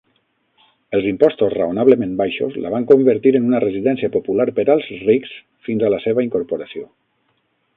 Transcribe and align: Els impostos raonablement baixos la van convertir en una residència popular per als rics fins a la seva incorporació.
Els 0.99 1.07
impostos 1.09 1.51
raonablement 1.55 2.15
baixos 2.21 2.57
la 2.63 2.71
van 2.75 2.87
convertir 2.91 3.33
en 3.41 3.45
una 3.51 3.61
residència 3.65 4.09
popular 4.17 4.49
per 4.61 4.67
als 4.77 4.89
rics 5.05 5.37
fins 5.69 5.87
a 5.89 5.93
la 5.97 6.01
seva 6.07 6.25
incorporació. 6.31 6.91